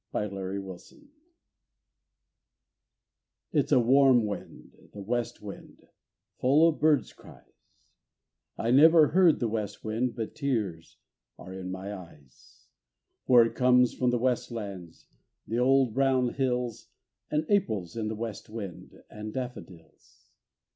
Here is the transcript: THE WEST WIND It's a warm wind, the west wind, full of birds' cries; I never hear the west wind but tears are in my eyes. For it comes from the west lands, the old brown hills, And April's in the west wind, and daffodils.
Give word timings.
THE 0.13 0.59
WEST 0.65 0.91
WIND 0.93 1.09
It's 3.53 3.71
a 3.71 3.79
warm 3.79 4.25
wind, 4.25 4.89
the 4.93 4.99
west 4.99 5.43
wind, 5.43 5.83
full 6.39 6.67
of 6.67 6.79
birds' 6.79 7.13
cries; 7.13 7.51
I 8.57 8.71
never 8.71 9.11
hear 9.11 9.31
the 9.31 9.47
west 9.47 9.83
wind 9.83 10.15
but 10.15 10.33
tears 10.33 10.97
are 11.37 11.53
in 11.53 11.69
my 11.69 11.93
eyes. 11.93 12.65
For 13.27 13.43
it 13.45 13.53
comes 13.53 13.93
from 13.93 14.09
the 14.09 14.17
west 14.17 14.49
lands, 14.49 15.05
the 15.45 15.59
old 15.59 15.93
brown 15.93 16.29
hills, 16.33 16.89
And 17.29 17.45
April's 17.47 17.95
in 17.95 18.07
the 18.07 18.15
west 18.15 18.49
wind, 18.49 19.03
and 19.07 19.31
daffodils. 19.31 20.31